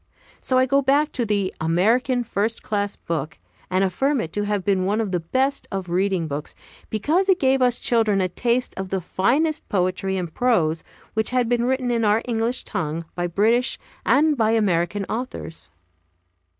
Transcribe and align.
So 0.41 0.57
I 0.57 0.65
go 0.65 0.81
back 0.81 1.11
to 1.11 1.27
the 1.27 1.53
"American 1.61 2.23
First 2.23 2.63
Class 2.63 2.95
Book," 2.95 3.37
and 3.69 3.83
affirm 3.83 4.19
it 4.19 4.33
to 4.33 4.45
have 4.45 4.65
been 4.65 4.83
one 4.85 4.99
of 4.99 5.11
the 5.11 5.19
best 5.19 5.67
of 5.71 5.91
reading 5.91 6.27
books, 6.27 6.55
because 6.89 7.29
it 7.29 7.39
gave 7.39 7.61
us 7.61 7.77
children 7.77 8.19
a 8.19 8.27
taste 8.27 8.73
of 8.77 8.89
the 8.89 8.99
finest 8.99 9.69
poetry 9.69 10.17
and 10.17 10.33
prose 10.33 10.83
which 11.13 11.29
had 11.29 11.47
been 11.47 11.65
written 11.65 11.91
in 11.91 12.03
our 12.03 12.23
English 12.25 12.63
tongue, 12.63 13.03
by 13.13 13.27
British 13.27 13.77
and 14.03 14.35
by 14.35 14.53
American 14.53 15.05
authors. 15.05 15.69